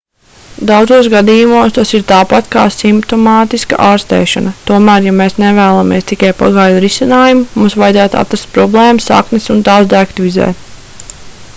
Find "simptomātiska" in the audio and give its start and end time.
2.75-3.77